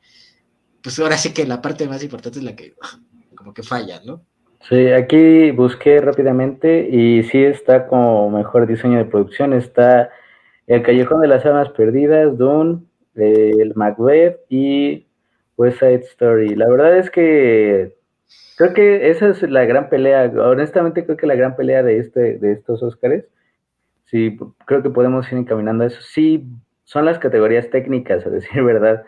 [0.82, 2.74] pues ahora sí que la parte más importante es la que
[3.36, 4.26] como que falla, ¿no?
[4.68, 9.52] Sí, aquí busqué rápidamente y sí está como mejor diseño de producción.
[9.52, 10.10] Está
[10.66, 12.80] El Callejón de las Almas Perdidas, Dune,
[13.14, 15.06] el Macbeth y
[15.58, 16.54] West Side Story.
[16.54, 17.94] La verdad es que
[18.56, 20.32] creo que esa es la gran pelea.
[20.34, 23.26] Honestamente creo que la gran pelea de este de estos Óscares.
[24.06, 26.00] Sí, creo que podemos ir encaminando a eso.
[26.00, 26.46] Sí,
[26.84, 29.04] son las categorías técnicas, a decir verdad.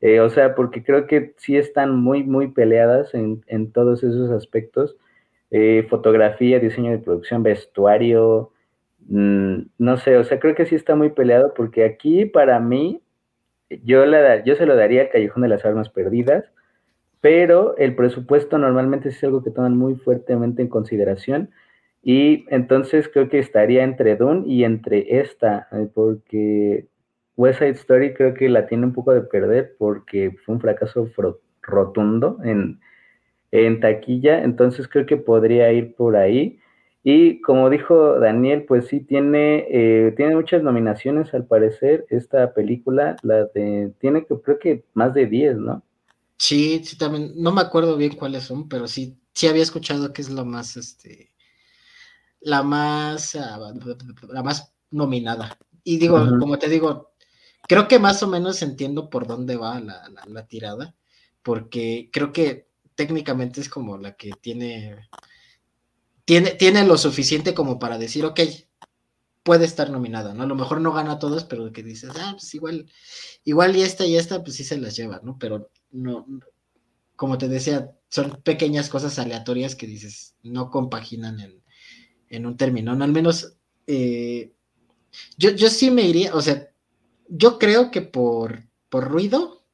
[0.00, 4.30] Eh, o sea, porque creo que sí están muy, muy peleadas en, en todos esos
[4.30, 4.96] aspectos.
[5.50, 8.50] Eh, fotografía, diseño de producción, vestuario,
[9.08, 13.00] mmm, no sé, o sea, creo que sí está muy peleado porque aquí para mí,
[13.84, 16.44] yo, la, yo se lo daría al Callejón de las Armas Perdidas,
[17.20, 21.50] pero el presupuesto normalmente es algo que toman muy fuertemente en consideración
[22.02, 26.86] y entonces creo que estaría entre Dune y entre esta, eh, porque
[27.36, 31.08] West Side Story creo que la tiene un poco de perder porque fue un fracaso
[31.62, 32.80] rotundo en,
[33.50, 36.58] en taquilla, entonces creo que podría ir por ahí.
[37.04, 43.16] Y como dijo Daniel, pues sí tiene, eh, tiene muchas nominaciones al parecer esta película,
[43.22, 45.82] la de, tiene creo que más de 10, ¿no?
[46.38, 50.20] Sí, sí, también, no me acuerdo bien cuáles son, pero sí, sí había escuchado que
[50.20, 51.30] es la más, este,
[52.40, 55.56] la más, uh, la más nominada.
[55.84, 56.40] Y digo, uh -huh.
[56.40, 57.12] como te digo,
[57.68, 60.94] creo que más o menos entiendo por dónde va la, la, tirada,
[61.42, 65.08] porque creo que técnicamente es como la que tiene,
[66.24, 68.40] tiene, tiene lo suficiente como para decir, ok,
[69.42, 70.42] puede estar nominada, ¿no?
[70.42, 72.90] A lo mejor no gana a todos, pero que dices, ah, pues igual,
[73.44, 75.38] igual y esta y esta, pues sí se las lleva, ¿no?
[75.38, 76.26] Pero no,
[77.14, 81.62] como te decía, son pequeñas cosas aleatorias que dices, no compaginan en,
[82.28, 83.04] en un término, ¿no?
[83.04, 83.54] Al menos,
[83.86, 84.52] eh,
[85.38, 86.68] yo, yo sí me iría, o sea,
[87.28, 89.64] yo creo que por, por ruido,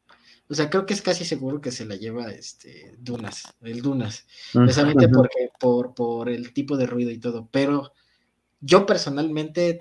[0.49, 4.27] o sea, creo que es casi seguro que se la lleva este Dunas, el Dunas,
[4.53, 7.93] precisamente porque por, por el tipo de ruido y todo, pero
[8.61, 9.79] yo personalmente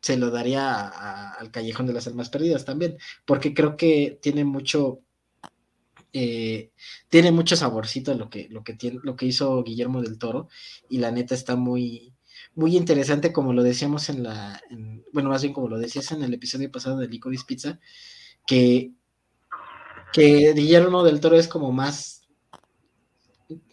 [0.00, 4.18] se lo daría a, a, al Callejón de las Almas Perdidas también, porque creo que
[4.20, 5.00] tiene mucho,
[6.12, 6.70] eh,
[7.08, 10.48] tiene mucho saborcito lo que, lo que tiene, lo que hizo Guillermo del Toro,
[10.88, 12.14] y la neta está muy,
[12.54, 16.22] muy interesante, como lo decíamos en la, en, bueno, más bien como lo decías en
[16.22, 17.80] el episodio pasado de Licorice Pizza,
[18.46, 18.92] que,
[20.12, 22.22] que Guillermo del Toro es como más,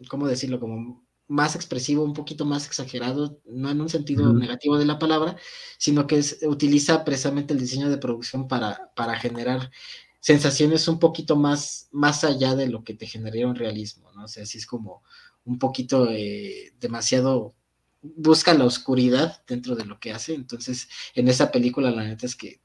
[0.09, 0.59] ¿cómo decirlo?
[0.59, 4.39] Como más expresivo, un poquito más exagerado, no en un sentido mm.
[4.39, 5.35] negativo de la palabra,
[5.77, 9.71] sino que es, utiliza precisamente el diseño de producción para, para generar
[10.19, 14.25] sensaciones un poquito más, más allá de lo que te generaría un realismo, ¿no?
[14.25, 15.03] O sea, así es como
[15.45, 17.55] un poquito eh, demasiado
[18.01, 20.33] busca la oscuridad dentro de lo que hace.
[20.33, 22.61] Entonces, en esa película, la neta es que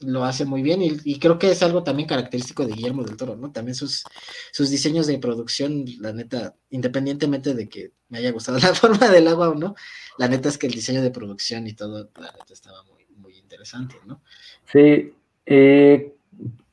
[0.00, 3.36] lo hace muy bien y, creo que es algo también característico de Guillermo del Toro,
[3.36, 3.52] ¿no?
[3.52, 4.04] También sus,
[4.52, 9.28] sus diseños de producción, la neta, independientemente de que me haya gustado la forma del
[9.28, 9.74] agua o no,
[10.18, 13.38] la neta es que el diseño de producción y todo, la neta estaba muy, muy
[13.38, 14.20] interesante, ¿no?
[14.72, 15.12] Sí,
[15.46, 16.12] eh,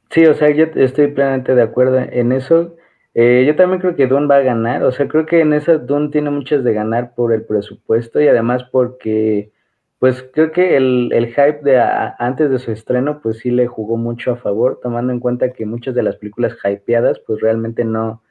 [0.09, 2.75] sí, o sea, yo estoy plenamente de acuerdo en eso.
[3.13, 5.77] Eh, yo también creo que Dune va a ganar, o sea, creo que en esa
[5.77, 9.51] Dune tiene muchas de ganar por el presupuesto y además porque,
[9.99, 11.77] pues creo que el, el hype de
[12.19, 15.65] antes de su estreno, pues sí le jugó mucho a favor, tomando en cuenta que
[15.65, 18.23] muchas de las películas hypeadas, pues realmente no,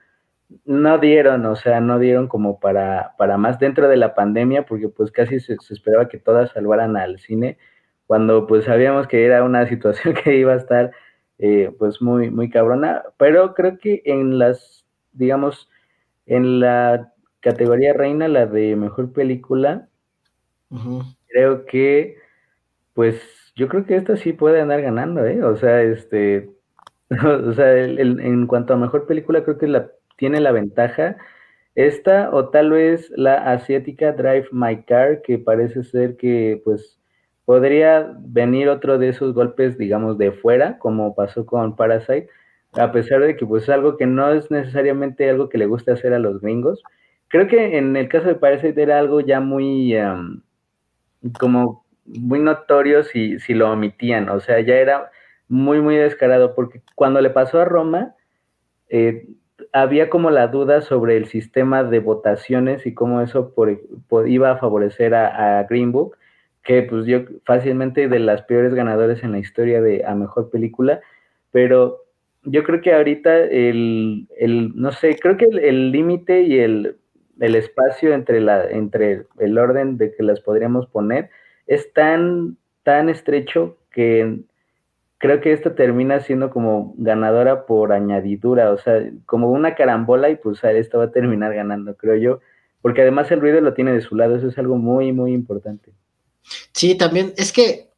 [0.64, 4.88] no dieron, o sea, no dieron como para, para más dentro de la pandemia, porque
[4.88, 7.58] pues casi se esperaba que todas salvaran al cine,
[8.06, 10.92] cuando pues sabíamos que era una situación que iba a estar
[11.42, 15.70] eh, pues muy, muy cabrona, pero creo que en las, digamos,
[16.26, 19.88] en la categoría reina, la de mejor película,
[20.70, 21.16] uh -huh.
[21.28, 22.18] creo que,
[22.92, 23.22] pues,
[23.56, 25.42] yo creo que esta sí puede andar ganando, ¿eh?
[25.42, 26.50] O sea, este,
[27.10, 31.16] o sea, el, el, en cuanto a mejor película, creo que la, tiene la ventaja
[31.74, 36.99] esta o tal vez la asiática Drive My Car, que parece ser que, pues,
[37.50, 42.28] podría venir otro de esos golpes, digamos, de fuera, como pasó con Parasite,
[42.74, 46.14] a pesar de que pues algo que no es necesariamente algo que le guste hacer
[46.14, 46.80] a los gringos.
[47.26, 50.42] Creo que en el caso de Parasite era algo ya muy, um,
[51.40, 55.10] como muy notorio si, si lo omitían, o sea, ya era
[55.48, 58.14] muy, muy descarado, porque cuando le pasó a Roma,
[58.90, 59.26] eh,
[59.72, 63.52] había como la duda sobre el sistema de votaciones y cómo eso
[64.26, 66.16] iba a favorecer a, a Green Book,
[66.62, 71.00] que pues yo fácilmente de las peores ganadores en la historia de a mejor película,
[71.50, 72.04] pero
[72.44, 76.96] yo creo que ahorita el, el no sé, creo que el límite y el,
[77.40, 81.30] el, espacio entre, la, entre el orden de que las podríamos poner
[81.66, 84.40] es tan, tan estrecho que
[85.18, 90.36] creo que esta termina siendo como ganadora por añadidura, o sea, como una carambola y
[90.36, 92.40] pues esta va a terminar ganando, creo yo,
[92.80, 95.92] porque además el ruido lo tiene de su lado, eso es algo muy, muy importante.
[96.72, 97.90] Sí, también es que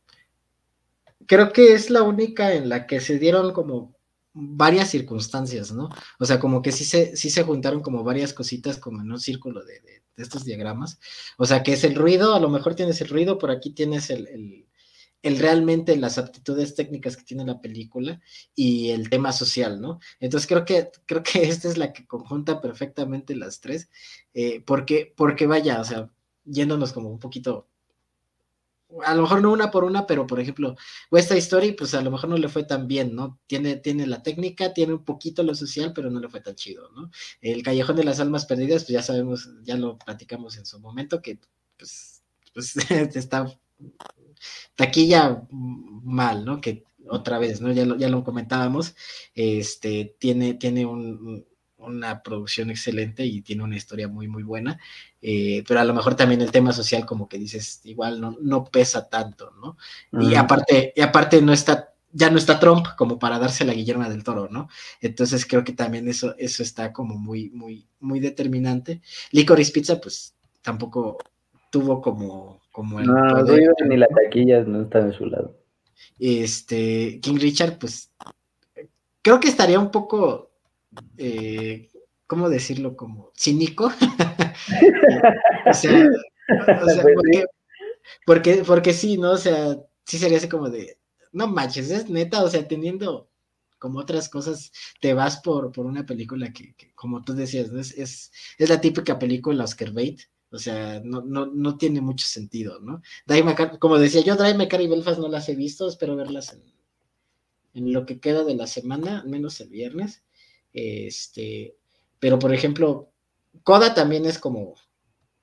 [1.26, 3.96] creo que es la única en la que se dieron como
[4.34, 5.90] varias circunstancias, ¿no?
[6.18, 9.20] O sea, como que sí se, sí se juntaron como varias cositas como en un
[9.20, 10.98] círculo de, estos diagramas.
[11.38, 14.10] O sea, que es el ruido, a lo mejor tienes el ruido, por aquí tienes
[14.10, 14.66] el,
[15.22, 18.20] el, realmente las aptitudes técnicas que tiene la película
[18.54, 20.00] y el tema social, ¿no?
[20.20, 23.88] Entonces creo que, creo que esta es la que conjunta perfectamente las tres,
[24.34, 26.10] eh, porque, porque vaya, o sea,
[26.44, 27.68] yéndonos como un poquito
[29.04, 30.76] a lo mejor no una por una, pero por ejemplo,
[31.10, 33.40] esta historia, pues a lo mejor no le fue tan bien, ¿no?
[33.46, 36.90] Tiene, tiene la técnica, tiene un poquito lo social, pero no le fue tan chido,
[36.92, 37.10] ¿no?
[37.40, 41.22] El Callejón de las Almas Perdidas, pues ya sabemos, ya lo platicamos en su momento,
[41.22, 41.38] que
[41.78, 42.22] pues,
[42.54, 42.76] pues
[43.16, 43.46] está
[44.74, 46.60] taquilla mal, ¿no?
[46.60, 47.72] Que otra vez, ¿no?
[47.72, 48.94] Ya lo, ya lo comentábamos,
[49.34, 51.46] este, tiene, tiene un,
[51.82, 54.78] una producción excelente y tiene una historia muy, muy buena,
[55.20, 58.64] eh, pero a lo mejor también el tema social, como que dices, igual no, no
[58.64, 59.76] pesa tanto, ¿no?
[60.20, 64.08] Y aparte, y aparte no está, ya no está Trump como para darse la Guillermo
[64.08, 64.68] del Toro, ¿no?
[65.00, 69.00] Entonces creo que también eso, eso está como muy, muy, muy determinante.
[69.30, 71.18] Licorice Pizza, pues tampoco
[71.70, 73.06] tuvo como, como el.
[73.06, 73.42] No,
[73.88, 75.56] ni la taquilla no está de su lado.
[76.18, 78.12] Este, King Richard, pues
[79.22, 80.51] creo que estaría un poco
[81.18, 81.90] eh,
[82.26, 82.96] ¿cómo decirlo?
[82.96, 83.86] Como cínico.
[85.70, 86.10] o sea,
[88.26, 89.32] porque, porque, sí, ¿no?
[89.32, 90.98] O sea, sí sería así como de,
[91.32, 93.28] no manches, es neta, o sea, teniendo
[93.78, 98.30] como otras cosas, te vas por, por una película que, como tú decías, es, es,
[98.68, 100.20] la típica película Oscar Bait,
[100.52, 103.02] o sea, no, no, no tiene mucho sentido, ¿no?
[103.80, 106.62] como decía yo, Drive Car y Belfast no las he visto, espero verlas en,
[107.74, 110.22] en lo que queda de la semana, menos el viernes.
[110.72, 111.76] Este,
[112.18, 113.10] pero por ejemplo,
[113.62, 114.74] Coda también es como,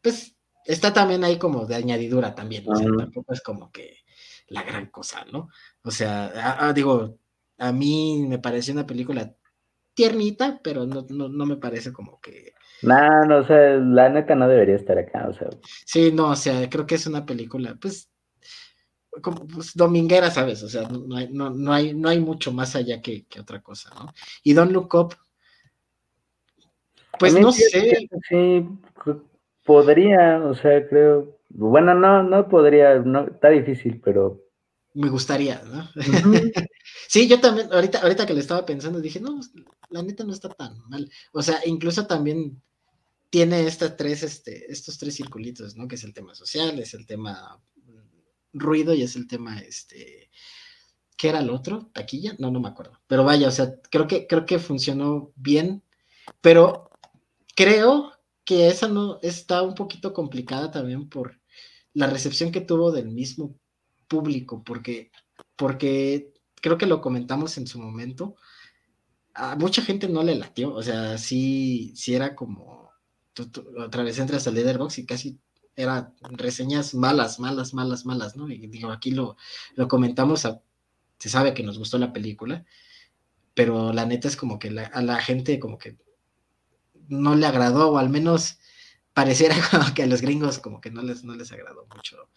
[0.02, 3.98] pues, está también ahí como de añadidura también, o sea, tampoco es como que
[4.48, 5.50] la gran cosa, ¿no?
[5.84, 7.18] O sea, digo,
[7.58, 9.36] a mí me pareció una película
[9.94, 12.54] tiernita, pero no, no, me parece como que...
[12.82, 15.50] No, no, o sea, la neta no debería estar acá, o sea.
[15.86, 18.10] Sí, no, o sea, creo que es una película, pues,
[19.22, 20.64] como pues, dominguera, ¿sabes?
[20.64, 23.90] O sea, no hay, no, no, hay, no hay mucho más allá que, otra cosa,
[23.96, 24.14] ¿no?
[24.44, 25.16] Y Don't Look Up,
[27.20, 28.08] pues no sé.
[28.30, 28.68] Sí,
[29.66, 34.42] podría, o sea, creo, bueno, no, no podría, no, está difícil, pero...
[34.94, 35.88] Me gustaría, ¿no?
[37.08, 39.40] sí, yo también, ahorita, ahorita que le estaba pensando, dije, no,
[39.90, 41.10] la neta no está tan mal.
[41.32, 42.62] O sea, incluso también
[43.30, 45.88] tiene estas tres, este, estos tres circulitos, ¿no?
[45.88, 47.62] Que es el tema social, es el tema
[48.54, 50.30] ruido y es el tema, este,
[51.18, 51.90] ¿qué era el otro?
[51.94, 52.36] ¿Taquilla?
[52.40, 53.00] No, no me acuerdo.
[53.08, 55.84] Pero vaya, o sea, creo que, creo que funcionó bien,
[56.42, 56.90] pero
[57.56, 58.14] creo
[58.46, 61.40] que esa no está un poquito complicada también por
[61.94, 63.56] la recepción que tuvo del mismo
[64.08, 65.12] público, porque,
[65.56, 68.36] porque creo que lo comentamos en su momento,
[69.34, 72.92] a mucha gente no le latió, o sea, sí, sí era como,
[73.78, 75.40] otra vez entras al Leaderbox y casi
[75.80, 78.50] era reseñas malas, malas, malas, malas, ¿no?
[78.50, 79.38] Y digo, aquí lo,
[79.76, 80.48] lo comentamos,
[81.18, 82.66] se sabe que nos gustó la película,
[83.54, 85.98] pero la neta es como que a la gente como que
[87.08, 88.60] no le agradó, o al menos
[89.14, 92.30] pareciera como que a los gringos como que no les, no les agradó mucho,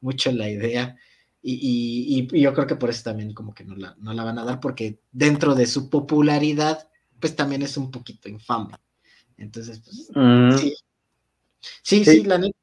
[0.00, 0.96] mucho la idea.
[1.42, 4.44] Y, yo creo que por eso también como que no la, no la van a
[4.44, 6.88] dar, porque dentro de su popularidad,
[7.20, 8.74] pues también es un poquito infame.
[9.36, 10.58] Entonces, pues, mm.
[10.58, 10.74] sí.
[11.82, 12.04] sí.
[12.04, 12.58] Sí, la neta,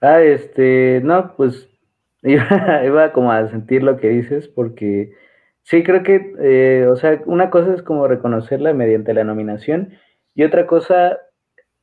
[0.00, 1.68] Ah, este, no, pues
[2.22, 5.12] iba, como a sentir lo que dices, porque
[5.62, 9.92] sí creo que, eh, o sea, una cosa es como reconocerla mediante la nominación
[10.34, 11.18] y otra cosa,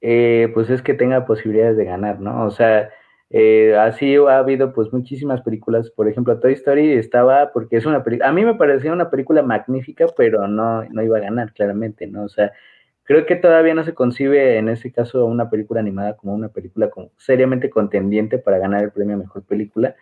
[0.02, 2.46] eh, pues es que tenga posibilidades de ganar, ¿no?
[2.46, 2.92] O sea,
[3.30, 8.04] eh, así ha habido pues muchísimas películas, por ejemplo, Toy Story estaba, porque es una
[8.04, 12.08] película, a mí me parecía una película magnífica, pero no, no iba a ganar, claramente,
[12.08, 12.24] ¿no?
[12.26, 12.54] O sea,
[13.08, 16.92] creo que todavía no se concibe en ese caso una película animada como una película
[17.16, 19.96] seriamente contendiente para ganar el premio a mejor película.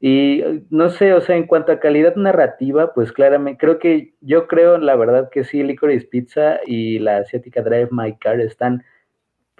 [0.00, 4.48] Y no sé, o sea, en cuanto a calidad narrativa, pues claramente, creo que yo
[4.48, 8.82] creo, la verdad que sí, Licorice Pizza y la asiática Drive My Car están,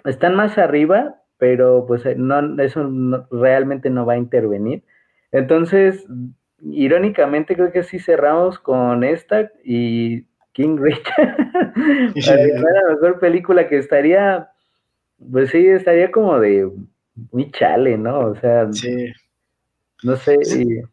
[0.03, 2.89] están más arriba, pero pues eh, no, eso
[3.31, 4.83] realmente no va a intervenir.
[5.31, 6.05] Entonces,
[6.61, 11.37] irónicamente, creo que sí cerramos con esta y King Richard.
[12.15, 14.49] la mejor película que estaría,
[15.31, 16.71] pues sí, estaría como de
[17.31, 18.19] muy chale, ¿no?
[18.19, 18.71] O sea.
[18.71, 19.11] Sí.
[20.03, 20.37] No sé.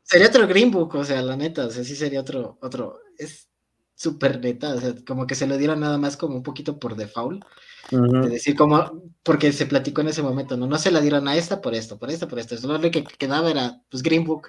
[0.03, 3.49] Sería otro Green Book, o sea, la neta, o sea, sí sería otro, otro, es
[3.95, 6.95] súper neta, o sea, como que se lo dieron nada más como un poquito por
[6.95, 7.45] default.
[7.91, 10.67] De decir como, porque se platicó en ese momento, ¿no?
[10.67, 12.55] No se la dieron a esta por esto, por esto, por esto.
[12.67, 14.49] Lo que quedaba era, pues, Green Book.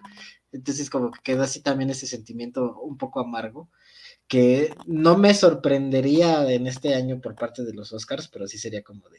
[0.52, 3.70] Entonces, como que quedó así también ese sentimiento un poco amargo,
[4.30, 8.84] que no me sorprendería en este año por parte de los Oscars, pero sí sería
[8.84, 9.18] como de,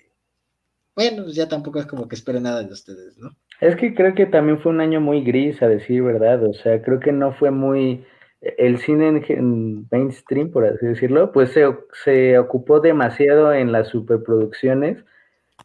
[0.94, 3.36] bueno, ya tampoco es como que espere nada de ustedes, ¿no?
[3.60, 6.80] Es que creo que también fue un año muy gris, a decir verdad, o sea,
[6.80, 8.06] creo que no fue muy
[8.40, 11.66] el cine en, mainstream, por así decirlo, pues se,
[12.04, 15.04] se, ocupó demasiado en las superproducciones,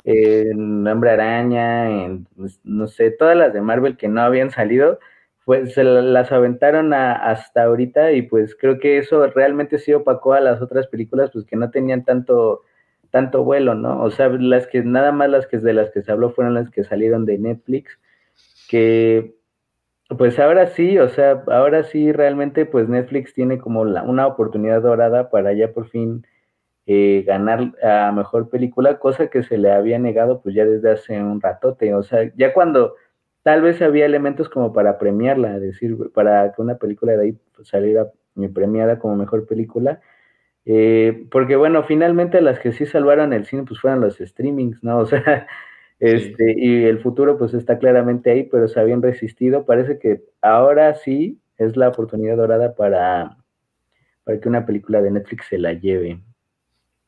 [0.03, 4.99] en Hombre Araña, en, pues, no sé, todas las de Marvel que no habían salido,
[5.45, 10.41] pues se las aventaron hasta ahorita y pues creo que eso realmente sí opacó a
[10.41, 12.63] las otras películas, pues que no tenían tanto
[13.11, 14.03] tanto vuelo, ¿no?
[14.03, 16.69] O sea, las que nada más las que de las que se habló fueron las
[16.71, 17.97] que salieron de Netflix,
[18.69, 19.35] que
[20.17, 24.81] pues ahora sí, o sea, ahora sí realmente pues Netflix tiene como la, una oportunidad
[24.81, 26.25] dorada para ya por fin
[26.87, 31.21] eh, ganar a mejor película, cosa que se le había negado pues ya desde hace
[31.21, 32.95] un ratote, o sea, ya cuando
[33.45, 37.37] tal vez había elementos como para premiarla, es decir, para que una película de ahí
[37.61, 38.11] saliera
[38.55, 40.01] premiada como mejor película,
[40.65, 44.97] eh, porque bueno, finalmente las que sí salvaron el cine pues fueron los streamings, ¿no?
[45.01, 45.45] O sea,
[45.99, 49.63] este, y el futuro pues está claramente ahí, pero se habían resistido.
[49.63, 53.37] Parece que ahora sí es la oportunidad dorada para,
[54.23, 56.19] para que una película de Netflix se la lleve.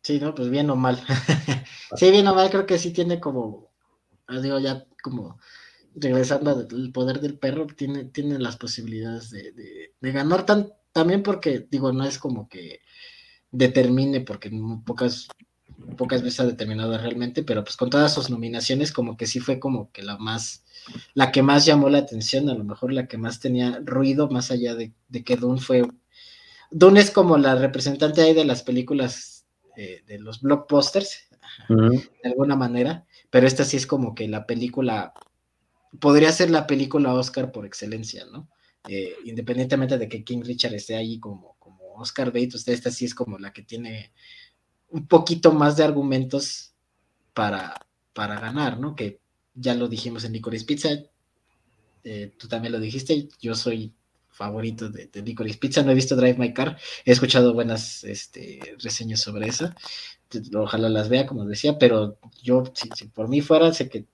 [0.03, 0.97] Sí, no, pues bien o mal.
[1.95, 3.71] sí, bien o mal, creo que sí tiene como,
[4.27, 5.39] ah, digo, ya como
[5.99, 11.67] regresando al poder del perro, tiene, tiene las posibilidades de, de ganar tan, también porque,
[11.69, 12.79] digo, no es como que
[13.51, 14.51] determine, porque
[14.85, 15.27] pocas,
[15.97, 19.59] pocas veces ha determinado realmente, pero pues con todas sus nominaciones como que sí fue
[19.59, 20.63] como que la más,
[21.13, 24.51] la que más llamó la atención, a lo mejor la que más tenía ruido, más
[24.51, 24.93] allá de,
[25.23, 25.83] que Dune fue,
[26.71, 29.45] Dune es como la representante ahí de las películas,
[29.75, 31.29] eh, de los blockbusters,
[31.69, 35.13] de alguna manera, pero esta sí es como que la película,
[35.99, 38.49] podría ser la película Oscar por excelencia, ¿no?
[38.87, 41.57] Eh, independientemente de que King Richard esté ahí como
[41.97, 44.11] Oscar Bates, usted esta sí es como la que tiene
[44.89, 46.73] un poquito más de argumentos
[47.33, 47.75] para,
[48.13, 48.95] para ganar, ¿no?
[48.95, 49.19] Que
[49.53, 50.89] ya lo dijimos en Licorice Pizza,
[52.03, 53.93] eh, tú también lo dijiste, yo soy
[54.29, 59.21] favorito de, de Pizza, no he visto Drive My Car, he escuchado buenas este, reseñas
[59.21, 59.75] sobre esa,
[60.53, 64.05] ojalá las vea, como decía, pero yo, si, por mí fuera, sé que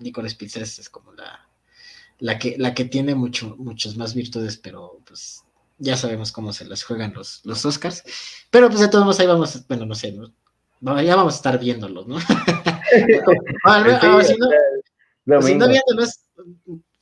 [0.00, 1.46] Licorice Pizza es, como la,
[2.18, 5.44] la, que, la que tiene mucho, muchos más virtudes, pero pues
[5.78, 8.02] ya sabemos cómo se las juegan los, los Oscars,
[8.50, 12.06] pero pues de todos modos ahí vamos, bueno, no sé, ya vamos a estar viéndolos,
[12.06, 12.18] ¿no?
[12.20, 12.26] si
[15.26, 16.24] no, si no viéndolos,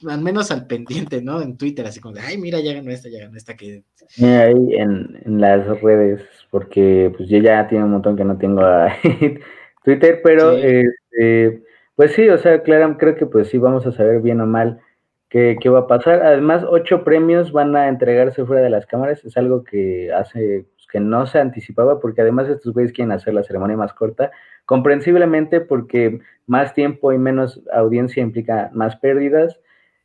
[0.07, 1.41] al menos al pendiente, ¿no?
[1.41, 3.85] En Twitter, así como de, ay, mira, ya ganó esta, ya ganó esta que...
[4.19, 8.63] Ahí en, en las redes, porque pues yo ya tiene un montón que no tengo
[9.85, 11.63] Twitter, pero este,
[11.97, 14.81] pues sí, o sea, claro, creo que pues sí vamos a saber bien o mal
[15.29, 16.23] ¿Qué, va a pasar?
[16.23, 19.25] Además, ocho premios van a entregarse fuera de las cámaras.
[19.25, 23.35] Es algo que hace pues, que no se anticipaba, porque además estos güeyes quieren hacer
[23.35, 24.31] la ceremonia más corta,
[24.67, 29.61] comprensiblemente porque más tiempo y menos audiencia implica más pérdidas.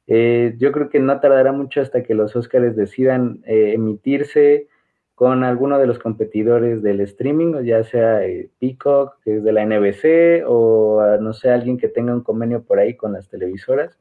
[0.07, 4.67] Eh, yo creo que no tardará mucho hasta que los Oscars decidan eh, emitirse
[5.21, 9.63] con alguno de los competidores del streaming, ya sea eh, Peacock, que es de la
[9.63, 13.99] NBC, o no sé, alguien que tenga un convenio por ahí con las televisoras.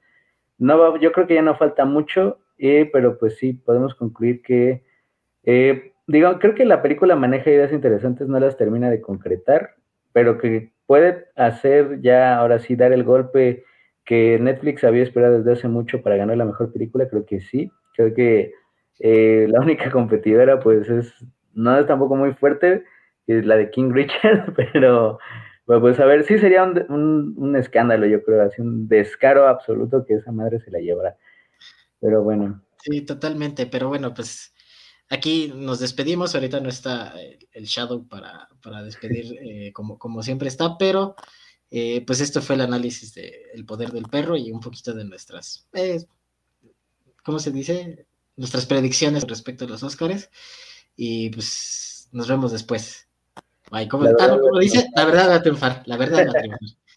[0.57, 4.83] No, yo creo que ya no falta mucho, eh, pero pues sí, podemos concluir que,
[5.43, 9.75] eh, digo, creo que la película maneja ideas interesantes, no las termina de concretar,
[10.15, 13.65] pero que puede hacer ya, ahora sí, dar el golpe
[14.07, 17.71] que Netflix había esperado desde hace mucho para ganar la mejor película, creo que sí,
[17.95, 18.55] creo que
[19.01, 21.13] eh, la única competidora pues es,
[21.55, 22.85] no es tampoco muy fuerte,
[23.27, 25.19] es la de King Richard, pero
[25.65, 30.33] pues a ver, sí sería un, escándalo, yo creo, así un descaro absoluto que esa
[30.33, 31.17] madre se la llevara.
[32.01, 32.63] Pero bueno.
[32.83, 34.53] Sí, totalmente, pero bueno, pues
[35.11, 37.15] aquí nos despedimos, ahorita no está
[37.53, 38.49] el Shadow para,
[38.83, 41.15] despedir eh, como, como siempre está, pero
[41.71, 45.05] eh, pues esto fue el análisis de El Poder del Perro y un poquito de
[45.05, 46.05] nuestras, eh,
[47.23, 48.07] ¿cómo se dice?
[48.41, 50.31] Nuestras predicciones respecto a los Óscares
[50.97, 53.07] y pues nos vemos después.
[53.91, 56.59] Como, la, ah, como dice, la verdad va a triunfar, la verdad va a triunfar.